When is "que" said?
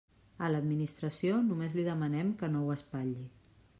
2.41-2.51